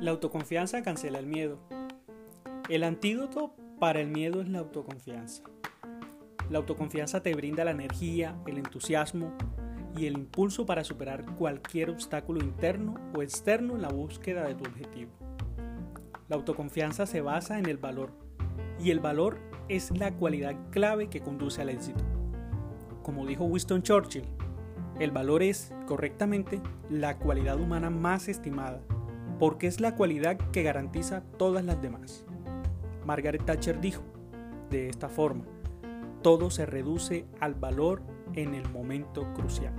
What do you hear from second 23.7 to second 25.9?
Churchill, el valor es,